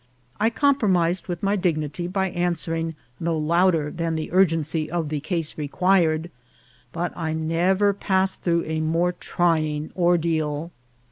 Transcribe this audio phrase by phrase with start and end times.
[0.39, 5.67] I compromised with my dignity by answering no"louder than the urgency of the case re
[5.67, 6.31] quired,
[6.91, 10.71] but I never passed through a more trying ordeal.